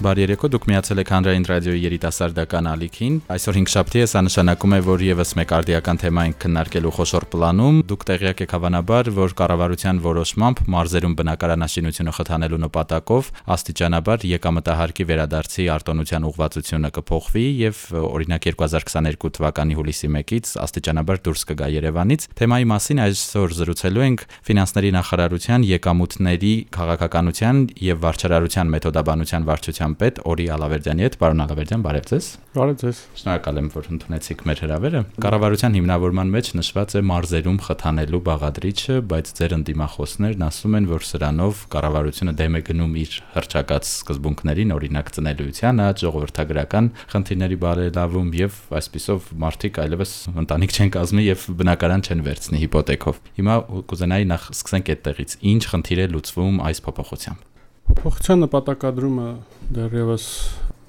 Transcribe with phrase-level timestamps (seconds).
[0.00, 4.72] Բարի երեկո, դուք միացել եք Հանրային ռադիոյի երիտասարդական ալիքին։ Այսօր 5 շաբթի է, սա նշանակում
[4.72, 9.34] է, որ եւս մեկ արդիական թեմա ենք քննարկելու խոշոր պլանում։ Դուք տեղյակ եք հավանաբար, որ
[9.36, 13.28] կառավարության որոշմամբ մարզերում բնակարանաշինությունը խթանելու նպատակով
[13.60, 21.70] աստիճանաբար եկամտահարկի վերադարձի արտոնության ուղղվածությունը կփոխվի եւ օրինակ 2022 թվականի հուլիսի 1-ից աստիճանաբար դուրս կգա
[21.76, 30.10] Երևանից։ Թեմայի մասին այսօր զրուցելու ենք ֆինանսների նախարարության եկամուտների քաղաքականության եւ վարչարարության մեթոդաբանության վարչության Պետ
[30.10, 34.60] պետ Օրի Ալավերդյանի հետ։ Պարոն Ալավերդյան, բարև ձեզ։ Բարև ձեզ։ Շնորհակալ եմ, որ ընդունեցիք մեր
[34.64, 41.06] հրավերը։ Կառավարության հիմնավորման մեջ նշված է մարզերում խթանելու բաղադրիչը, բայց ձեր ընդդիմախոսներն ասում են, որ
[41.10, 48.58] սրանով կառավարությունը դեմ է գնում իր հրճակած սկզբունքներին, օրինակ ծնելիության աճ, ժողովրդագրական խնդիրների բարելավում եւ
[48.80, 53.54] այսպիսով մարդիկ այլևս ընտանիք չեն կազմի եւ բնակարան չեն վերցնի հիպոթեքով։ Հիմա
[53.90, 57.48] կուզենայի նախ սկսենք այդտեղից։ Ինչ խնդիր է լուծվում այս փոփոխությամբ։
[57.90, 59.26] Փոփոխության նպատակադրումը
[59.70, 60.24] դեռևս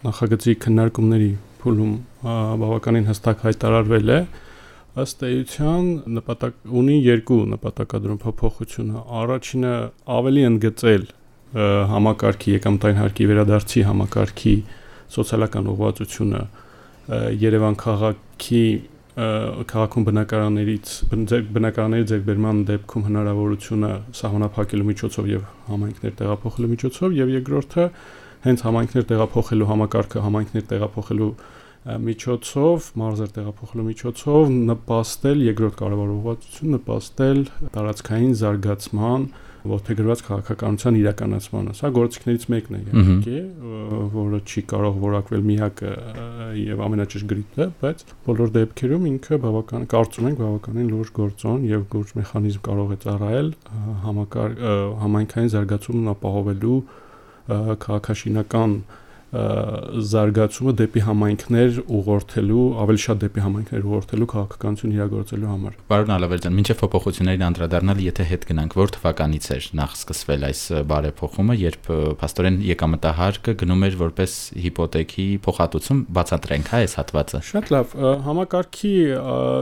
[0.02, 1.30] նախագծի քննարկումների
[1.62, 1.92] փուլում
[2.62, 4.20] բավականին հստակ հայտարարվել է.
[5.02, 9.04] Ըստ էության նպատակ ունի երկու նպատակադրում փոփոխությունը.
[9.22, 9.74] Առաջինը
[10.18, 11.06] ավելի ընդգծել
[11.92, 14.56] համակարգի եկամտային հարկի վերադարձի համակարգի
[15.16, 16.42] սոցիալական ուղղվածությունը
[17.42, 18.66] Երևան քաղաքի
[19.72, 23.90] քաղաքում բնակարաններից բնակարանների ձեռբերման դեպքում հնարավորությունը
[24.22, 27.88] սահմանափակելու միջոցով եւ համայնքներ տեղափոխելու միջոցով եւ երկրորդը
[28.46, 31.32] հենց համայնքներ տեղափոխելու համակարգը համայնքներ տեղափոխելու
[31.82, 37.40] միջոցով, մարզեր տեղափոխելու միջոցով նպաստել երկրորդ կարևոր ուղղվածություն նպաստել
[37.74, 39.24] տարածքային զարգացման
[39.62, 43.42] ողջագրված քաղաքականության իրականացմանը։ Սա գործիքներից մեկն է, իհարկե,
[44.16, 45.92] որը չի կարող որակվել միակը
[46.62, 52.66] եւ ամենաճշգրիտը, բայց բոլոր դեպքերում ինքը բավական կարծում ենք բավականին լուրջ գործոն եւ լուրջ մեխանիզմ
[52.72, 53.54] կարող է ծառայել
[54.08, 54.66] համակարգ
[55.06, 56.82] համայնքային զարգացումն ապահովելու
[57.48, 58.76] քաղաքաշինական
[59.32, 66.80] զարգացումը դեպի համայնքներ ուղղորդելու, ավելի շատ դեպի համայնքներ ուղղորդելու քաղաքականություն իրագործելու համար։ Պարոն Ալավերդյան, մինչև
[66.82, 71.88] փոփոխություններին անդրադառնալ, եթե հետ գնանք, որ թվականից էր նախ սկսվել այս բարեփոխումը, երբ
[72.20, 74.36] փաստորեն եկամտահարկը գնում էր որպես
[74.68, 77.96] հիպոթեքի փոխհատուցում, բացատրենք հա այս հատվածը։ Շատ լավ,
[78.28, 78.94] համակարգի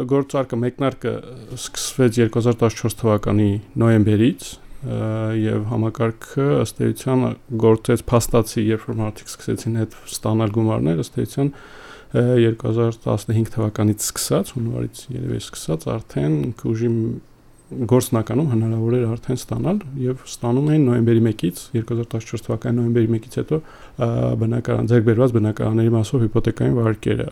[0.09, 1.13] գործարկը մեկնարկը
[1.59, 3.51] սկսվեց 2014 թվականի
[3.85, 7.23] նոյեմբերից եւ համակարգը ըստ էության
[7.59, 11.49] գործեց փաստացի, երբ որ մարդիկ սկսեցին հետ ստանալ գումարներ, ըստ էության
[12.13, 16.37] 2015 թվականից սկսած, հունվարից երևի սկսած արդեն
[16.69, 16.91] ուժի
[17.69, 23.59] գործնականում հնարավոր էր արդեն ստանալ եւ ստանում էին նոյեմբերի 1-ից 2014 թվականի նոյեմբերի 1-ից հետո
[24.41, 27.27] բնակարան ձեռք բերված բնակարանների մասով հիպոթեկային վարկերը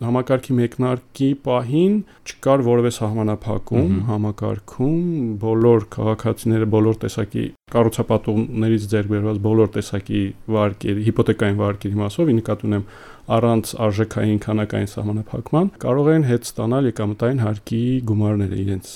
[0.00, 1.96] համակարգի մեկնարկի պահին
[2.30, 5.00] չկար որևէ սահմանափակում համակարգում
[5.44, 7.44] բոլոր քաղաքացիները բոլոր տեսակի
[7.74, 10.22] կառուցապատողներից ձեռք բերված բոլոր տեսակի
[10.56, 12.86] վարկերի հիպոթեկային վարկերի մասով ի նկատի ունեմ
[13.30, 18.88] առանց արժեքային քանակային սահմանափակման կարող են հետ ստանալ եկամտային հարկի գումարները իրենց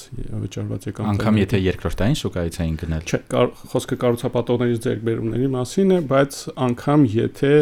[0.44, 3.20] վճարված եկամտային անգամ եթե երկրորդային շուկայից էին գնել չէ
[3.74, 7.52] խոսքը կառուցապատողներից ձեռքբերումների մասին է բայց անգամ եթե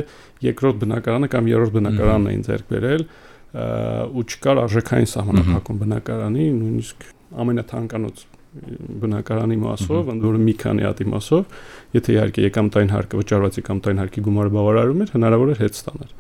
[0.48, 3.06] երկրորդ բնակարանը կամ երրորդ բնակարանն էին ձեռք բերել
[3.52, 7.08] ու չկար արժեքային սահմանափակում բնակարանի, նույնիսկ
[7.42, 8.22] ամենաթանկանոց
[9.02, 11.54] բնակարանի մասով, ընդ որում մի քանի հատի մասով,
[11.96, 16.12] եթե իհարկե եկամտային հարկը վճարված եկամտային հարկի գումարը բավարարում էր, հնարավոր էր հետ ստանալ։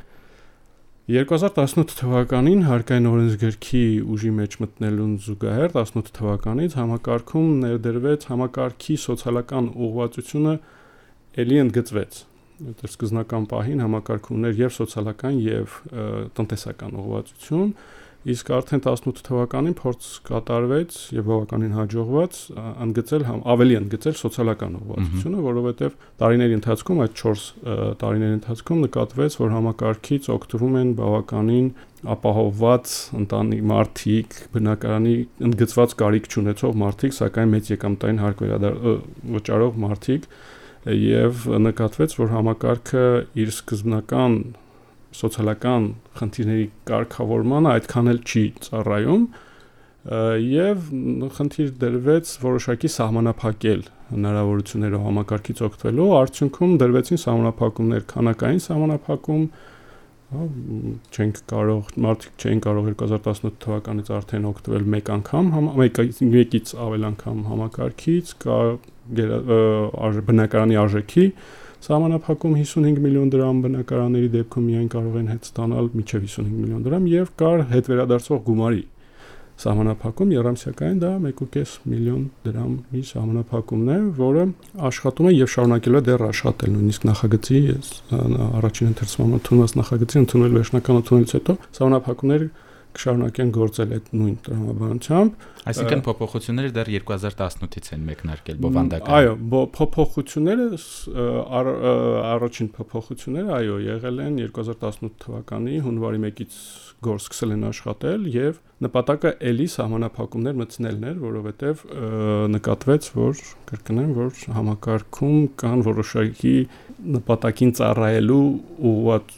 [1.12, 10.54] 2018 թվականին հարկային օրենսգրքի ուժի մեջ մտնելուն զուգահեռ 18 թվականից համակարգում ներդրվեց համակարգի սոցիալական ուղղվածությունը
[11.42, 12.20] ելի ընդգծվեց
[12.70, 15.76] այդ սկզնական պահին համակարգ ուներ եւ սոցիալական եւ
[16.38, 17.74] տնտեսական ուղղվածություն
[18.22, 22.36] իսկ արդեն 18 թվականին փորձ կատարվեց եւ բավականին հաջողված
[22.84, 23.24] ընդգծել
[23.54, 27.42] ավելի ընդգծել սոցիալական ուղղվածությունը, որովհետեւ տարիների ընթացքում այդ 4
[28.02, 31.68] տարիների ընթացքում նկատվեց, որ համակարգից օգտվում են բավականին
[32.12, 35.16] ապահովված ընտանի մարդիկ, բնակարանի
[35.50, 38.78] ընդգծված կարիք չունեցող մարդիկ, սակայն մեծ եկամտային հարկ վերադար
[39.34, 40.30] վճարող մարդիկ,
[40.90, 43.06] եւ նկատվեց, որ համակարգը
[43.38, 44.36] իր սկզբնական
[45.12, 45.88] սոցիալական
[46.18, 49.26] խնդիրների կարգավորմանը այդքան էլ չի ծառայում
[50.02, 50.86] եւ
[51.36, 59.44] խնդիր դրվեց որոշակի սահմանափակել հնարավորություններով համակարգից օգտվելու արդյունքում դրվեցին սահմանափակումներ քանակային սահմանափակում
[60.32, 65.50] չենք կարող մարդիկ չեն կարող 2018 թվականից արդեն օգտվել մեկ անգամ
[65.82, 68.60] մեկից ավել անգամ համակարգից կա
[70.30, 71.26] բնակարանի արժեքի
[71.82, 77.08] Սահմանափակում 55 միլիոն դրամ բնակարանների դեպքում միայն կարող են հետ ստանալ միջև 55 միլիոն դրամ
[77.12, 78.84] եւ կար հետ վերադարձող գումարի
[79.62, 84.46] սահմանափակում երամսյակային դա 1.5 միլիոն դրամի սահմանափակումն է, որը
[84.90, 87.62] աշխատում է եւ շարունակելու է դեռ աշխատել նույնիսկ նախագծի
[88.62, 92.52] առաջին ընթերցումը ընդունված նախագծի ընդունել վերջնական ընդունելուց հետո սահմանափակումները
[92.92, 99.32] կշարունակեն գործել այդ նույն տրամաբանությամբ Այսինքն փոփոխությունները դեռ 2018-ից են մեկնարկել բովանդական։ Այո,
[99.78, 100.66] փոփոխությունները
[102.32, 106.58] առաջին փոփոխությունները այո եղել են 2018 թվականի հունվարի 1-ից
[107.02, 111.82] գործ սկսել են աշխատել եւ նպատակը էլի սահմանափակումներ մտցնելն էր, որովհետեւ
[112.52, 116.54] նկատվեց, որ կրկնեմ, որ համակարգում կան որոշակի
[117.16, 118.40] նպատակին ծառայելու
[118.92, 119.36] ուղղված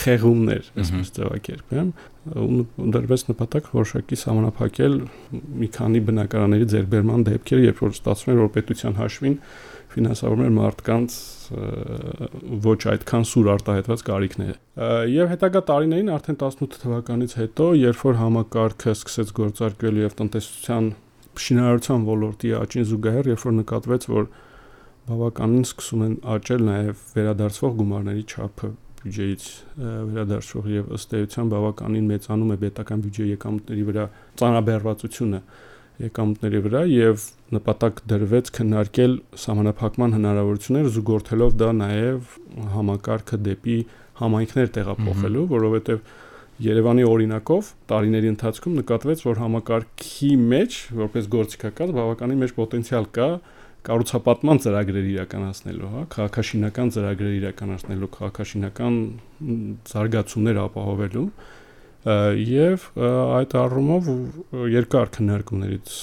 [0.00, 1.92] խեղումներ, այսպես ձևակերպեմ,
[2.44, 4.98] ու դրվեց նպատակ որոշակի սահմանափակել
[5.64, 9.36] մի քանի բնակարանների ձեռբերման դեպքեր, երբ որ ստացվում էր, որ պետության հաշվին
[9.94, 11.16] ֆինանսավորում էր մարդկանց
[12.64, 14.56] ոչ այդքան սուր արտահայտված կարիքները։
[15.14, 20.88] Եվ հետագա տարիներին արդեն 18 թվականից հետո, երբ որ համակարգը սկսեց գործարկվել եւ տնտեսության
[21.44, 24.28] շինարարության ոլորտի աճին զուգահեռ, երբ որ նկատվեց, որ
[25.04, 28.70] բավականին սկսում են աճել նաեւ վերադարձվող գումարների չափը
[29.04, 29.46] բյուջեից
[30.14, 34.04] վերադարձող եւ ըստ էության բավականին մեծանում է պետական բյուջեի եկամուտների վրա
[34.40, 35.40] ծանրաբեռվածությունը
[36.02, 37.24] եկամուտների վրա եւ
[37.54, 39.12] նպատակ դրվեց քննարկել
[39.44, 42.32] համանախապակման հնարավորությունները զուգորդելով դա նաեւ
[42.74, 43.78] համակարգը դեպի
[44.20, 46.06] համայնքներ տեղափոխելու, որովհետեւ
[46.64, 53.26] Երևանի օրինակով տարիների ընթացքում նկատվեց, որ համակարգի մեջ, որպես գործիքակաց, բավականին մեջ պոտենցիալ կա
[53.84, 58.94] կառուցապատման ծրագրեր իրականացնելու, հա, քաղաքաշինական ծրագրեր իրականացնելու, քաղաքաշինական
[59.90, 61.26] զարգացումներ ապահովելու
[62.04, 64.10] եւ այդ առումով
[64.74, 65.94] երկար քննարկումներից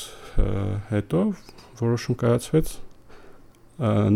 [0.91, 1.21] հետո
[1.81, 2.71] որոշում կայացվեց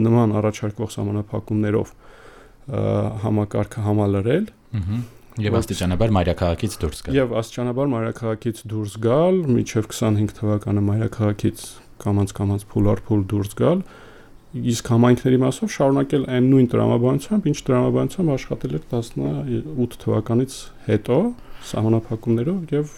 [0.05, 1.93] նման առաջարկող համանախապակումներով
[3.25, 4.49] համակարգը համալրել
[5.35, 11.63] Եվ աստիճանաբար մայրաքաղաքից դուրս գալ։ Եվ աստիճանաբար մայրաքաղաքից դուրս գալ, միջև 25 թվականը մայրաքաղաքից
[12.05, 13.81] կամած-կամած փուլար-փուլ դուրս գալ,
[14.55, 20.55] իսկ համայնքների մասով շարունակել այն նույն տրամաբանությամբ, ինչ տրամաբանությամբ աշխատել էր 18 թվականից
[20.85, 21.17] հետո
[21.71, 22.93] սահմանափակումներով եւ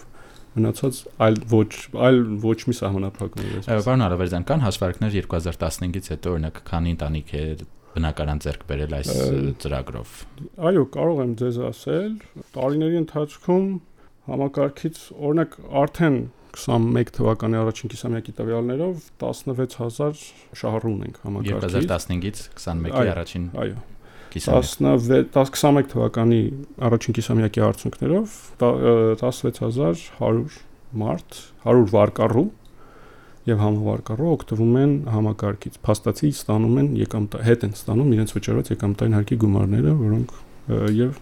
[0.58, 1.70] մնացած այլ ոչ
[2.08, 7.44] այլ ոչ մի սահմանափակումներ։ Այո, բան Արավերձյան կան հաշվարկներ 2015-ից հետո օրինակ քանի ընտանիք է
[7.98, 9.12] բնականon ձեռք բերել այս
[9.62, 10.16] ծրագրով։
[10.70, 12.10] Այո, կարող եմ ձեզ ասել,
[12.54, 13.68] տարիների ընթացքում
[14.28, 16.18] համակարգից օրինակ արդեն
[16.58, 20.24] 21 թվականի առաջին կիսամյակի տվյալներով 16000
[20.60, 23.76] շահառու ունենք համակարգից 2015-ից 21-ի առաջին այո
[24.36, 26.40] 16 թվականի
[26.88, 30.58] առաջին կիսամյակի արդյունքներով 16100
[31.02, 31.38] մարդ
[31.68, 32.48] 100 վարկառու
[33.48, 39.16] եւ համավարկառու օգտվում են համակարգից փաստացի ստանում են եկամտ հետ են ստանում իրենց վճարված եկամտային
[39.18, 40.34] հարկի գումարները որոնք
[40.68, 41.18] եւ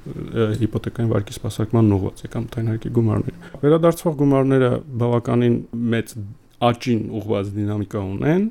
[0.63, 4.71] հիպոթեկային վարկի սպասարկման ուղղված եկամտային հարկի գումարները վերադարձվող գումարները
[5.03, 5.57] բավականին
[5.95, 6.15] մեծ
[6.67, 8.47] աճին ուղղված դինամիկա ունեն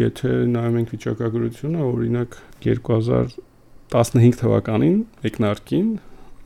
[0.00, 3.38] եթե նայում ենք վիճակագրությունը օրինակ 2000
[3.90, 5.88] 15 թվականին եկնարկին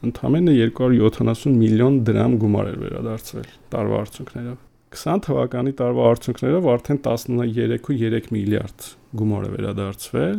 [0.08, 4.62] ընդամենը 270 միլիոն դրամ գումար էր վերադարձվել տարվա արդյունքներով
[4.94, 8.88] 20 թվականի տարվա արդյունքներով արդեն 13.3 միլիարդ
[9.20, 10.38] գումար է վերադարձվել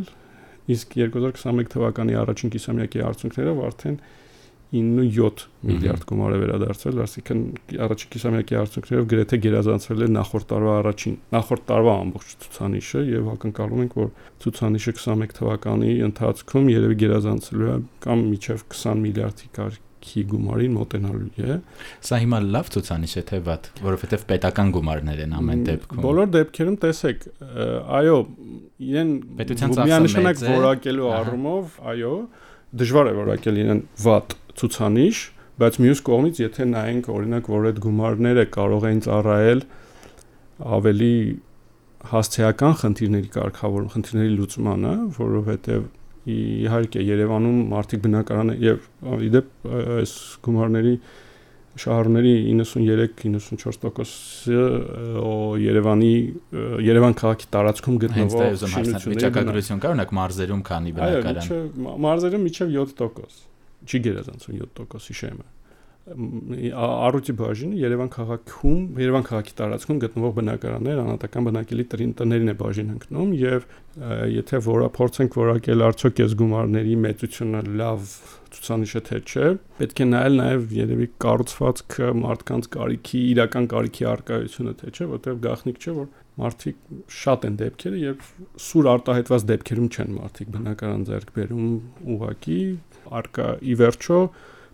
[0.72, 3.98] իսկ 2021 թվականի առաջին կիսամյակի արդյունքներով արդեն
[4.76, 7.42] 9.7 միլիարդ գումար է վերադարձել, այսինքն
[7.86, 13.84] առաջին կիսամյակի արդյունքներով գրեթե գերազանցվել է նախորդ տարվա առաջին, նախորդ տարվա ամբողջ ցուցանիշը եւ ակնկալում
[13.86, 14.12] ենք, որ
[14.46, 19.52] ցուցանիշը 21 թվականի ընթացքում երևի գերազանցելու է կամ միջև 20 միլիարդի
[20.06, 21.56] կարգի գումարին մոտենալու է։
[22.06, 26.78] Սա հիմա լավ ցուցանիշ է թե վատ, որովհետեւ պետական գումարներ են ամեն դեպքում։ Բոլոր դեպքերում
[26.86, 27.26] տեսեք,
[28.00, 28.18] այո,
[28.86, 32.14] իրեն միանշանակ որակելու առումով, այո,
[32.76, 35.24] դժվար է որակել իրեն վատ ցուցանիշ,
[35.56, 39.62] բայց մյուս կողմից եթե նայենք օրինակ որ այդ գումարները կարող են ծառայել
[40.76, 41.14] ավելի
[42.06, 45.88] հասցեական խնդիրների կարգավորում, խնդիրների լուծմանը, որովհետև
[46.26, 48.78] իհարկե Երևանում մարդիկ բնակարանը եւ
[49.28, 49.48] իդեպ
[50.00, 50.12] այս
[50.46, 50.96] գումարների
[51.76, 54.62] շահառուների 93-94%-ը
[55.66, 56.14] Երևանի
[56.88, 59.44] Երևան քաղաքի տարածքում գտնվող շինությունների կա,
[59.92, 61.60] օրինակ մարզերում քանի բնակարան։ Այո,
[62.06, 63.44] մարզերում միջև 7%
[63.86, 65.38] չի գերազանցում 7% հիշեմ
[66.06, 72.22] առույցի բաժինը Երևան քաղաքում, Երևան քաղաքի տարածքում գտնվող բնակարաններ անհատական բնակելի տներից
[72.54, 73.66] է բաժին ընկնում եւ
[74.36, 78.14] եթե որա փորձենք որակել արդյոք այս գումարների մեծությունը լավ
[78.56, 79.50] ցուցանիշը թե չէ,
[79.82, 85.80] պետք է նայել նաեւ երևի կառուցվածքը մարդկանց կարիքի, իրական կարիքի արկայությունը թե չէ, որտեղ գաղտնիք
[85.82, 86.80] չէ, որ մարդիկ
[87.16, 88.30] շատ են դեպքերը եւ
[88.66, 91.70] սուր արտահայտված դեպքերում չեն մարդիկ բնակարան ձեռք բերում
[92.16, 92.60] ուղակի
[93.20, 94.20] արկա ի վերջո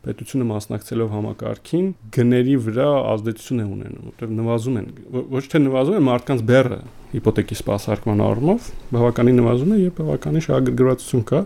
[0.02, 4.88] պետությունը մասնակցելով համակարգին գների վրա ազդեցություն է ունենում, որտեղ նվազում են
[5.36, 6.80] ոչ թե նվազում են մարդկանց բեռը
[7.12, 11.42] հիպոթեկի սպասարկման առումով, բավականին նվազում է եւ բավականին շահագրգռվածություն կա։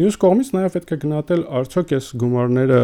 [0.00, 2.80] Մյուս կողմից նաեւ պետք է գնահատել արդյոք այս գումարները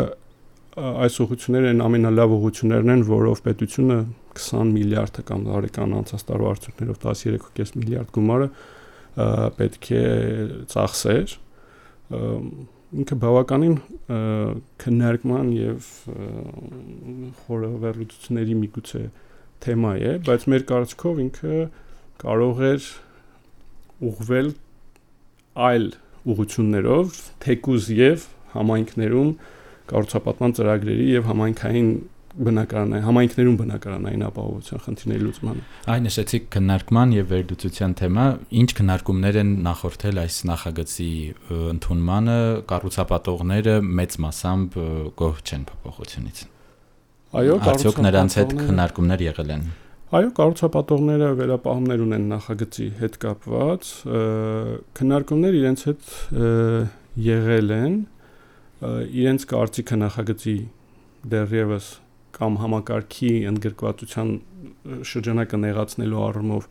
[0.76, 3.98] այս ուղղությունները են ամենալավ ուղղություններն են, որով պետությունը
[4.36, 8.48] 20 միլիարդը կամ տարեկան անցած տարվա արդյունքներով 13.5 միլիարդ գումարը
[9.56, 10.04] պետք է
[10.72, 11.36] ծախսեր
[12.96, 13.74] ինքը բավականին
[14.82, 15.88] քննարկման եւ
[17.46, 19.02] խորհրդությունների միգուցե
[19.66, 21.58] թեմա է, բայց մեր կարծիքով ինքը
[22.22, 22.88] կարող էր
[24.10, 24.50] ուղվել
[25.66, 25.86] այլ
[26.26, 28.26] ուղություններով, թեկուզ եւ
[28.56, 29.30] համայնքներում
[29.90, 31.90] կառուցապատման ծրագրերի եւ համայնքային
[32.36, 35.62] բնակարանային համայնքներում բնակարանային ապահովության խնդիրների լուծմանը։
[35.92, 38.26] Այն նշեցիք քննարկման եւ վերլուծության թեմա,
[38.60, 41.08] ինչ քննարկումներ են նախորդել այս նախագծի
[41.76, 42.36] ընդունմանը,
[42.72, 44.78] կառուցապատողները մեծ մասամբ
[45.16, 46.44] գոհ չեն փոփոխությունից։
[47.36, 49.66] Այո, արդյոք նրանց հետ քննարկումներ եղել են։
[50.16, 53.88] Այո, կառուցապատողները վերապահումներ ունեն նախագծի հետ կապված,
[54.96, 56.12] քննարկումներ իրենց հետ
[57.26, 57.96] եղել են,
[58.86, 60.56] իրենց կարծիքը նախագծի
[61.32, 61.88] դեռևս
[62.36, 64.32] կամ համակարգի ընդգրկվածության
[65.10, 66.68] շրջանակը նեղացնելու առումով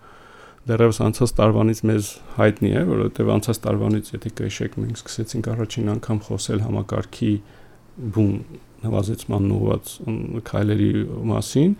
[0.65, 6.21] դեռևս անցած տարվանից մեզ հայտնի է, որովհետև անցած տարվանից, եթե կհիշեք, մենք սկսեցինք առաջին անգամ
[6.25, 7.33] խոսել համակարգի
[8.15, 8.31] բում
[8.85, 9.91] նվազեցման ուղված
[10.49, 10.89] քայլերի
[11.31, 11.75] մասին,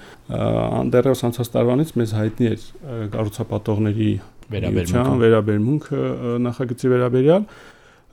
[0.96, 2.68] դեռևս անցած տարվանից մեզ հայտնի էր
[3.16, 4.12] կառուցապատողների
[4.56, 6.02] վերաբերմունքը վերաբերմունքը
[6.46, 7.48] նախագծի վերաբերյալ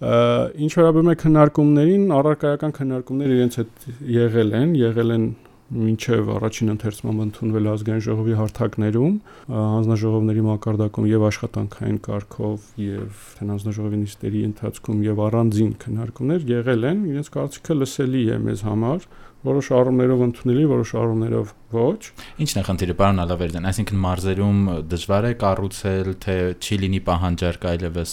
[0.03, 3.85] ինչ վերաբերում է քննարկումներին, առարկայական քննարկումներ իրենց հետ
[4.17, 5.27] եղել են, եղել են
[5.73, 9.15] մինչև առաջին ընթերցման ընդունվել ազգային ժողովի հարթակներում,
[9.53, 17.33] հանձնաժողովների մակարդակում եւ աշխատանքային կարգով եւ հանձնաժողովի նիստերի ընթացքում եւ առանձին քննարկումներ եղել են, իրենց
[17.37, 19.07] կարծիքը լսելի է մեզ համար,
[19.43, 22.03] որոշ առումներով ընդունելի, որոշ առումներով ոչ։
[22.45, 24.61] Ինչն է խնդիրը, պարոն Ալավերդյան, այսինքն մարզերում
[24.93, 28.13] դժվար է կառուցել, թե չի լինի պահանջարկ այլևս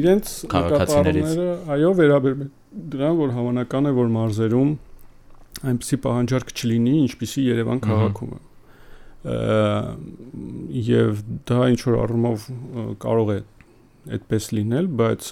[0.00, 1.36] իրենց քաղաքացիներից։
[1.76, 4.72] Այո, վերաբերում դրան, որ հավանական է, որ մարզերում
[5.62, 8.40] այնպիսի պահանջարկ չլինի, ինչպիսի Երևան քաղաքում է
[9.22, 12.46] եւ դա ինչ որ առումով
[13.02, 13.36] կարող է
[14.16, 15.28] այդպես լինել, բայց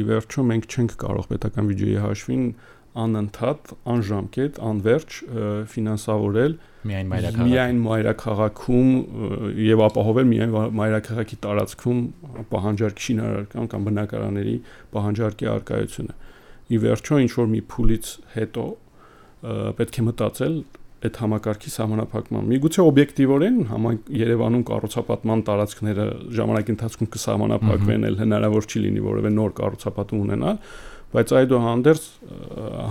[0.00, 2.46] ի վերջո մենք չենք կարող պետական բյուջեի հաշվին
[2.96, 5.16] անընդհատ, անժամկետ, անverջ
[5.72, 6.54] ֆինանսավորել
[6.88, 8.88] միայն մայրաքաղաք միայն մայրաքաղաքում
[9.66, 12.00] եւ ապահովել միայն մայրաքաղաքի տարածքում
[12.54, 14.56] պահանջարկի շինարարական կամ բնակարանների
[14.96, 16.16] պահանջարկի արկայությունը։
[16.66, 18.64] Ի վերջո ինչ որ մի փուլից հետո
[19.42, 20.58] պետք է մտածել
[21.06, 26.06] այդ համակարգի սահմանափակման։ Միգուցե օբյեկտիվորեն համայն Երևանում կառուցապատման տարածքները
[26.38, 30.58] ժամանակի ընթացքում կսահմանափակվեն, էլ հնարավոր չի լինի որևէ նոր կառուցապատում ունենալ,
[31.16, 32.06] բայց այդուհանդերձ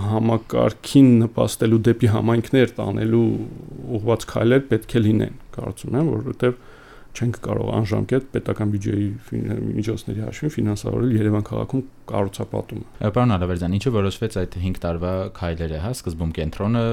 [0.06, 3.26] համակարգին նպաստելու դեպի համայնքներ տանելու
[3.98, 6.56] ուղղված քայլեր պետք է լինեն, կարծում եմ, որովհետև
[7.16, 9.06] չենք կարող անժամկետ պետական բյուջեի
[9.76, 11.82] միջոցների հաշվին ֆինանսավորել Երևան քաղաքում
[12.12, 16.84] կառուցապատումը։ Պարոն Ալավերդյան, ինչու որոշվեց այդ 5 տարվա քայլերը, հա, սկզբում կենտրոնը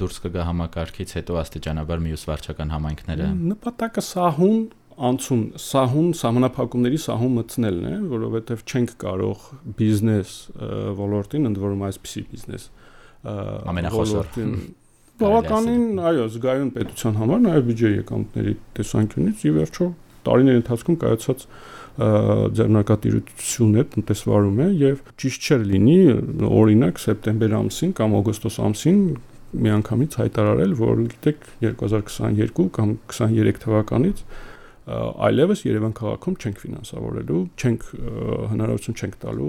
[0.00, 4.58] դուրս կգա համակարգից, հետո աստիճանաբար մյուս վարչական համայնքները։ Նպատակը սահուն
[4.96, 9.42] անցում սահուն համանախապակումների սահուն մտցնելն է, որովհետև չենք կարող
[9.76, 10.32] բիզնես
[11.02, 12.64] ոլորտին, ընդ որում այսպիսի բիզնես
[13.26, 14.30] ամենախոշոր
[15.20, 19.86] բավականին, այո, զգայուն պետության համար նաև բյուջեի եկամուտների տեսանկյունից ի վերջո
[20.26, 21.46] տարիների ընթացքում կայացած
[21.96, 25.96] ձեռնարկատիրություն է, տնտեսվարում է եւ ճիշտ չէր լինի
[26.46, 28.98] օրինակ սեպտեմբեր ամսին կամ օգոստոս ամսին
[29.56, 34.22] միանգամից հայտարարել, որ գիտեք 2022 կամ 23 թվականից
[34.86, 37.86] այլևս Երևան քաղաքում չենք ֆինանսավորելու, չենք
[38.52, 39.48] հնարավորություն չենք տալու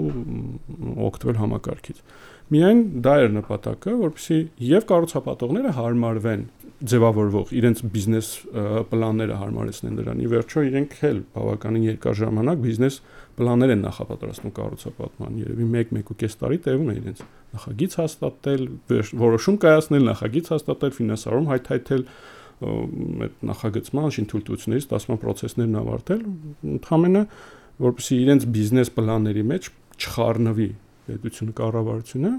[1.08, 2.00] օգտվել համակարգից
[2.48, 6.44] Միայն դա էր նպատակը, որպեսզի եւ կառուցապատողները հարմարվեն
[6.88, 8.30] ձևավորվող իրենց բիզնես
[8.88, 12.98] պլանները հարմարեցնեն դրան։ Ի վերջո իրենք էլ բավականին երկար ժամանակ բիզնես
[13.36, 17.22] պլաններ են նախապատրաստում կառուցապատման։ Երևի 1-1.5 տարի տևում է իրենց
[17.58, 18.64] նախագիծ հաստատել,
[19.28, 22.02] որոշում կայացնել, նախագիծ հաստատել, ֆինանսավորում հայթայթել
[22.58, 26.22] այդ նախագծման շինթույլտությունների ստացման process-ներն ավարտել,
[26.78, 27.46] ընդհանրապես
[27.78, 30.68] որպեսզի իրենց բիզնես պլանների մեջ չխառնվի
[31.08, 32.32] պետությունը կառավարությունը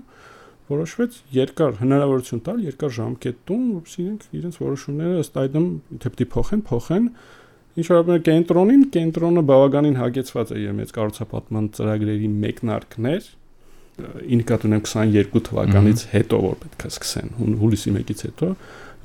[0.70, 5.68] որոշվեց երկար հնարավորություն տալ երկար ժամկետում, որպեսզի իրենք իրենց որոշումները ըստ այդմ
[6.04, 7.08] թե պիտի փոխեն, փոխեն։
[7.80, 13.30] Ինչ որ կենտրոնին, կենտրոնը բավականին հագեցված է եւ մեծ կառուցապատման ծրագրերի մեկնարկներ,
[14.36, 18.50] ինկատ ունեմ 22 թվականից հետո որ պետք է սկսեն հուլիսի 1-ից հետո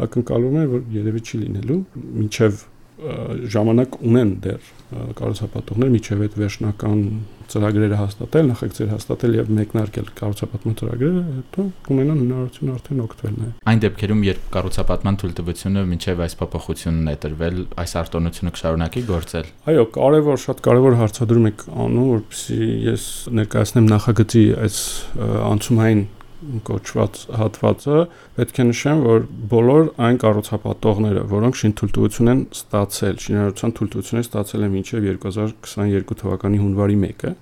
[0.04, 2.62] ակնկալում եմ որ երևի չի լինելու մինչև
[2.94, 4.66] ժամանակ ունեն դեռ
[5.18, 7.00] կառուցապատողներ միջև այդ վերջնական
[7.50, 13.82] ծրագրերը հաստատել, նախագծեր հաստատել եւ մեկնարկել կառուցապատման ծրագրերը, հետո կունենան հնարավորություն արդեն օգտվել նաեւ։ Այն
[13.84, 20.42] դեպքերում, երբ կառուցապատման թույլտվությունը միջև այս փոփոխությունն է տրվել, այս արտոնությունը կշարունակի գործել։ Այո, կարևոր,
[20.44, 23.08] շատ կարևոր հարցադրում եք անում, որպեսզի ես
[23.44, 24.78] ներկայացնեմ նախագծի այս
[25.52, 26.06] անցումային
[26.68, 27.98] կոչված հատվածը
[28.36, 34.66] պետք է նշեմ, որ բոլոր այն կառուցապատողները, որոնք շինթույլտվություն են ստացել, շինարարության թույլտվություն են ստացել
[34.66, 37.34] են մինչև 2022 թվականի հունվարի 1-ը,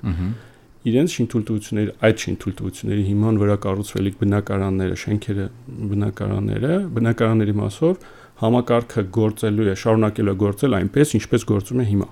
[0.93, 5.47] իրենց շինթույլտվությունների այդ շինթույլտվությունների հիման վրա կառուցվելիք բնակարանները, շենքերը,
[5.93, 8.11] բնակարանները, բնակարանների մասով
[8.43, 12.11] համակարգը գործելու է, շարունակելու է գործել այնպես, ինչպես գործում է հիմա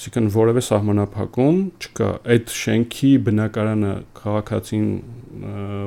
[0.00, 4.86] Այսինքն որևէ սահմանափակում չկա։ Այդ շենքի բնակարանը քաղաքացին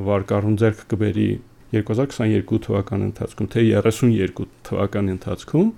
[0.07, 1.27] վարկառուն ձեռք կբերի
[1.73, 5.71] 2022 թվականի ընթացքում, թե 32 թվականի ընթացքում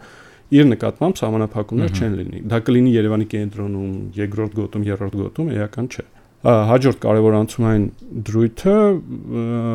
[0.56, 6.06] իր նկատմամբ սահմանափակումներ չեն լինի։ Դա կլինի Երևանի կենտրոնում, երկրորդ գոտում, երրորդ գոտում, էական չէ
[6.46, 7.86] հաջորդ կարևոր անցումային
[8.28, 8.74] դրույթը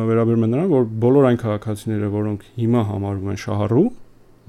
[0.07, 3.83] վերաբերում է նրան, որ բոլոր այն քաղաքացիները, որոնք հիմա համարվում են շահառու,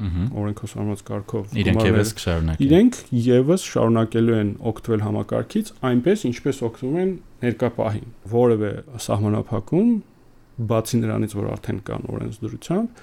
[0.03, 2.97] օրենքոսարմաց կարգով իրենք եւս կշարունակեն իրենք
[3.27, 8.71] եւս շարունակելու են օգտվել համակարգից այնպես ինչպես օգտվում են ներկա պահին որևէ
[9.07, 9.93] սահմանափակում
[10.73, 13.03] բացի նրանից որ արդեն կան օրենսդրությամբ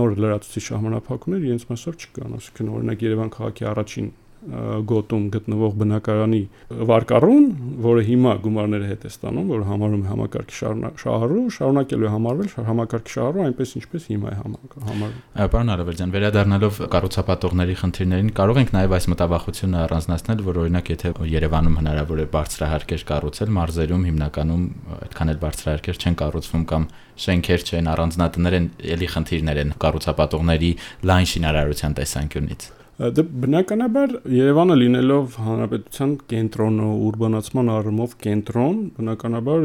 [0.00, 4.10] նոր լրացուցիչ սահմանափակումներ իրենց մասով չկան ասենք օրինակ Երևան քաղաքի առաջին
[4.40, 6.40] գոտում գտնվող բնակարանի
[6.88, 7.46] վարկառուն,
[7.84, 10.56] որը հիմա գումարները հետ է ստանում, որ համարում է համակարգի
[11.02, 15.18] շահառու, շարունակելու է համարվել համակարգի շահառու այնպես ինչպես հիմա է համարվում։
[15.50, 21.78] Պարոն Արավելյան, վերադառնալով կառուցապատողների խնդիրներին, կարող ենք նաև այս մտավախությունը առանձնացնել, որ օրինակ եթե Երևանում
[21.80, 24.64] հնարավոր է բարձրահարկեր կառուցել, մարզերում հիմնականում
[25.04, 26.88] այդքան էլ բարձրահարկեր չեն կառուցվում կամ
[27.20, 30.74] շենքեր չեն, առանձնատներ են, ելի խնդիրներ են կառուցապատողների
[31.10, 32.70] լայն շինարարության տեսանկյունից։
[33.00, 39.64] Դե բնականաբար Երևանը լինելով հանրապետության կենտրոնը, ուրբանացման առումով կենտրոն, բնականաբար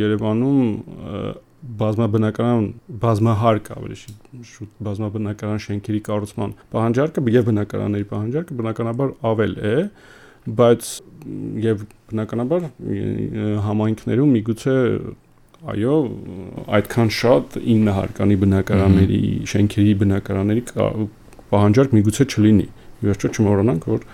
[0.00, 0.58] Երևանում
[1.84, 2.66] բազմաբնակարան
[3.04, 9.76] բազմահարկ ավելի շուտ բազմաբնակարան շենքերի կառուցման պահանջարկը եւ բնակարանների պահանջարկը բնականաբար ավել է,
[10.60, 10.90] բայց
[11.64, 12.66] եւ բնականաբար
[13.70, 14.76] համայնքներում միգուցե
[15.64, 15.94] այո
[16.76, 19.20] այդքան շատ 9 հարկանի բնակարանների
[19.54, 20.64] շենքերի բնակարանների
[21.52, 22.68] պահանջարկ միգուցե չլինի։
[23.04, 24.06] Վերջո չմոռանանք, որ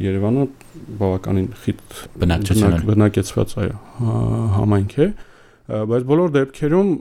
[0.00, 0.44] Երևանը
[1.00, 3.74] բավականին խիտ բնակեցված այո
[4.56, 5.08] համայնք է,
[5.90, 6.92] բայց բոլոր դեպքերում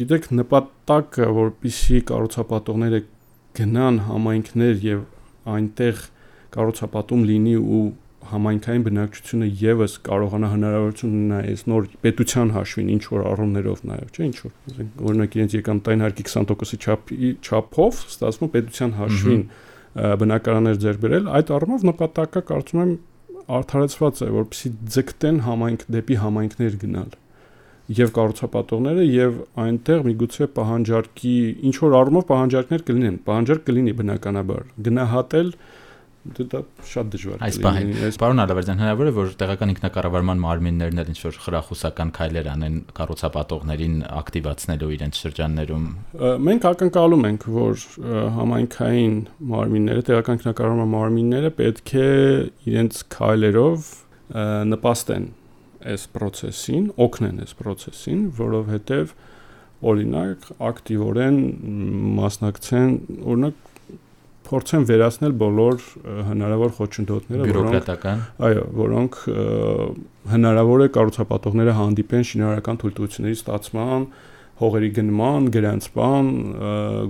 [0.00, 3.00] գիտեք նպատակը, որpիսի կառուցապատողները
[3.58, 5.00] գնան համայնքներ եւ
[5.54, 6.02] այնտեղ
[6.54, 7.84] կառուցապատում լինի ու
[8.30, 14.28] համայնքային բնակչությունը եւս կարողանա հնարավորություն ունենա այս նոր պետության հաշվին ինչ որ առումներով նաեւ, չէ,
[14.28, 19.42] ինչ որ օրինակ իրենց եկամտային հարկի 20%-ի չափի չափով ստացվում պետության հաշվին
[20.24, 22.94] բնակարաններ ձեռք բերել, այդ առումով նպատակը կարծում եմ
[23.54, 27.12] արդարացված է, որպեսզի ձգտեն համայնք դեպի համայնքներ գնալ
[27.92, 31.32] եւ կառուցապատողները եւ այնտեղ միգուցե պահանջարկի
[31.68, 35.50] ինչ որ առումով պահանջարկներ կլինեն, պահանջարկ կլինի բնականաբար։ Գնահատել
[36.24, 41.10] դա շատ դժվար է։ Այս պահին, պարոն Ալավերդյան, հնարավոր է որ տեղական ինքնակառավարման մարմիններն էլ
[41.12, 45.84] ինչ որ խրախուսական քայլեր անեն կառուցապատողներին ակտիվացնելու իրենց շրջաններում։
[46.48, 47.84] Մենք ակնկալում ենք, որ
[48.38, 49.18] համայնքային
[49.52, 52.08] մարմինները, տեղական ինքնակառավարման մարմինները պետք է
[52.72, 53.92] իրենց քայլերով
[54.72, 55.28] նպաստեն
[55.84, 59.12] այս process-ին, օգնեն այս process-ին, որովհետև
[59.84, 61.38] օրինակ ակտիվորեն
[62.16, 63.73] մասնակցեն, օրինակ
[64.44, 65.86] փորձեն վերացնել բոլոր
[66.28, 67.90] հնարավոր խոչընդոտները, որոնք
[68.48, 69.18] այո, որոնք
[70.34, 74.06] հնարավոր է կառուցապատողները հանդիպեն շինարարական թույլտվությունների ստացման,
[74.54, 76.26] հողերի գնման, գրանցման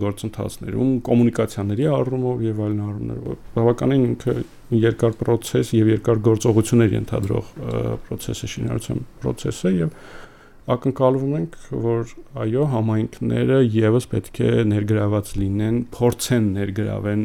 [0.01, 4.37] գործընթացներում, կոմունիկացիաների առումով եւ այլն առումներով։ Բավականին ինքը
[4.85, 7.51] երկար process եւ երկար գործողություններ ենթադրող
[8.09, 9.93] process-ը շինարարության process-ը եւ
[10.65, 12.13] ակնկալվում ենք, որ
[12.45, 17.25] այո, համայնքները եւս պետք է ներգրաված լինեն, փորձեն ներգրավեն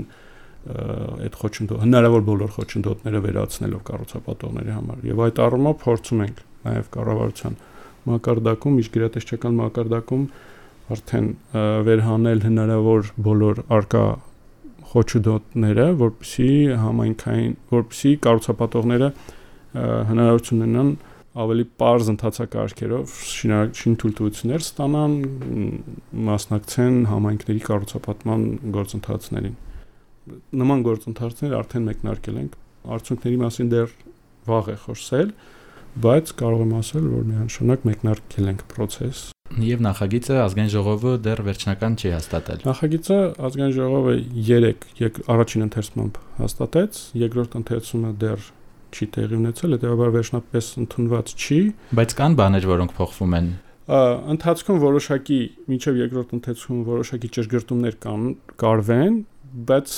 [0.70, 7.56] այդ խոչընդոտ հնարավոր բոլոր խոչընդոտները վերացնելով կառուցապատողների համար եւ այդ առումով փորձում ենք նաեւ կառավարության
[8.10, 10.26] մակարդակում միջգերատեսչական մակարդակում
[10.90, 11.30] արդեն
[11.88, 14.04] վերհանել հնարավոր բոլոր արկա
[14.90, 16.52] խոչընդոտները, որպեսի
[16.84, 19.10] համայնքային, որպեսի կառուցապատողները
[20.10, 20.90] հնարավորություն ունենան
[21.40, 23.14] ավելի པարզ ընթացակարգերով
[23.80, 25.16] շինթույլտվություններ ստանան,
[26.30, 29.58] մասնակցեն համայնքների կառուցապատման գործընթացներին։
[30.62, 32.60] Նման գործընթացներ արդեն մեկնարկել ենք։
[33.00, 33.98] Արդյունքների մասին դեռ
[34.50, 35.34] վաղ է խոսել,
[36.06, 41.96] բայց կարող եմ ասել, որ միանշանակ մեկնարկել ենք process Եվ նախագիծը ազգային ժողովը դեռ վերջնական
[41.98, 43.16] չի հաստատել։ Նախագիծը
[43.48, 44.14] ազգային ժողովը
[44.46, 48.46] 3 առաջին ընթերցումով հաստատեց, երկրորդ ընթերցումը դեռ
[48.94, 51.60] չի տեղի ունեցել, հետեւաբար վերջնապես ընդունված չի,
[52.00, 53.50] բայց կան բաներ, որոնք փոխվում են
[53.90, 55.40] ընթացքում որոշակի
[55.72, 58.26] միջև երկրորդ ընթացքում որոշակի ճշգրտումներ կան
[58.62, 59.16] կարվեն,
[59.70, 59.94] բայց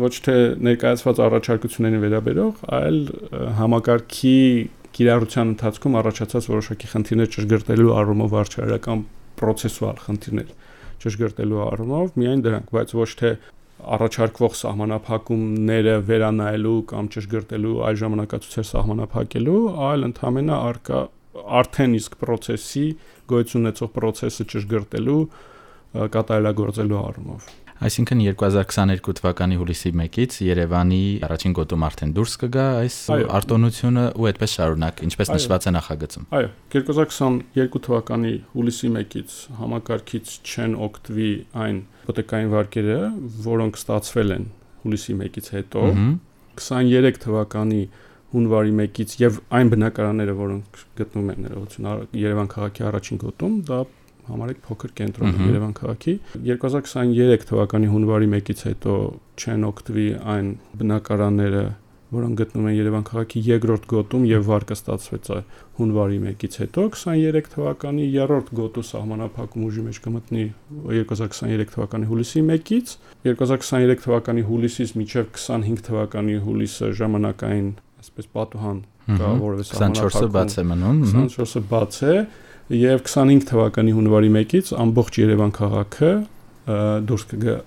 [0.00, 3.00] ոչ թե ներկայացված առաջարկություններին վերաբերող, այլ
[3.58, 4.38] համակարգի
[4.96, 9.04] կիրառության ընթացքում առաջացած որոշակի խնդիրներ ճշգրտելու առումով վարչարական
[9.36, 10.54] processual խնդիրներ
[11.04, 13.34] ճշգրտելու առումով միայն դրանք, բայց ոչ թե
[13.96, 19.60] առաջարկվող սահմանափակումները վերանայելու կամ ճշգրտելու այլ ժամանակացույցեր սահմանափակելու,
[19.90, 21.02] այլ ընդհանրապես արկա
[21.60, 22.86] արդեն իսկ process-ի
[23.30, 25.20] գոյություն ունեցող process-ը ճշգրտելու
[26.16, 32.96] կատարելագործելու առումով Այսինքն 2022 թվականի հուլիսի 1-ից Երևանի առաջին գոտում արդեն դուրս կգա այս
[33.36, 40.78] արտոնությունը ու այդպես շարունակ, ինչպես նշված է նախագծում։ Այո, 2022 թվականի հուլիսի 1-ից համակարգից չեն
[40.86, 41.28] օգտվի
[41.66, 42.98] այն հիպոթեկային վարկերը,
[43.44, 44.48] որոնք ստացվել են
[44.86, 45.84] հուլիսի 1-ից հետո։
[46.56, 47.82] 23 թվականի
[48.32, 51.90] հունվարի 1-ից եւ այն բնակարանները, որոնք գտնվում են ներողություն
[52.24, 53.84] Երևան քաղաքի առաջին գոտում, դա
[54.26, 56.14] համարեք փոքր կենտրոն Երևան քաղաքի
[56.50, 58.94] 2023 թվականի հունվարի 1-ից հետո
[59.40, 60.48] չեն օգտվի այն
[60.82, 61.66] բնակարանները
[62.16, 65.30] որոնք գտնվում են Երևան քաղաքի երկրորդ գոտում եւ վարկը ստացվեց
[65.78, 70.44] հունվարի 1-ից հետո 23 թվականի երրորդ գոտու սահմանափակում ուժի մեջ կմտնի
[70.86, 72.94] 2023 թվականի հուլիսի 1-ից
[73.26, 77.70] 2023 թվականի հուլիսից մինչև 25 թվականի հուլիսը ժամանակային
[78.06, 82.14] այսպես պատուհան կա որովհետեւ 24-ը բաց է մնում 24-ը բաց է
[82.72, 86.08] եւ 25 թվականի հունվարի 1-ից ամբողջ Երևան քաղաքը
[87.06, 87.24] դուրս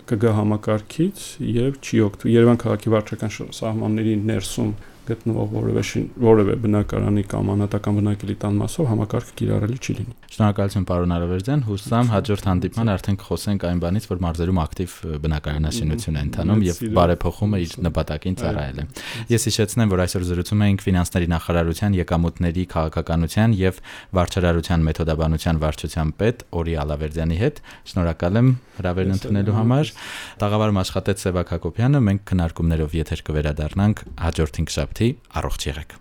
[0.10, 4.74] կգա, համակարգից եւ չի օգտվի Երևան քաղաքի վարչական սահմանների ներսում
[5.10, 5.84] գտնվող որևէ
[6.30, 12.10] որևէ բնակարանի կամ անհատական բնակելի տան մասով համակարգը կիրառելի չի լինի։ Շնորհակալություն պարոն Արավերձյան, հուսամ
[12.14, 14.96] հաջորդ հանդիպման արդեն կխոսենք այն բանից, որ մարզերում ակտիվ
[15.26, 18.86] բնակարանաշինություն է ընթանում եւ բարեփոխումը իր նպատակին ծառայել է։
[19.30, 23.82] Ես հիշեցնեմ, որ այսօր զրուցում էինք ֆինանսների նախարարության եկամուտների քաղաքականության եւ
[24.20, 29.92] վարչարարության մեթոդաբանության վարչության պետ Օրի Ալավերձյանի հետ։ Շնորհակալ եմ հրավերն ընդունելու համար։
[30.40, 34.99] Տաղավարում աշխատեց Սևակ Հակոբյանը, մենք քննարկումներով եթեր կվերադառնանք հաջորդ 5 շաբթի,
[35.30, 35.96] arrochtirek.